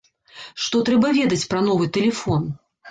Што 0.63 0.81
трэба 0.89 1.11
ведаць 1.21 1.41
пра 1.53 1.63
новы 1.69 1.93
тэлефон? 2.01 2.55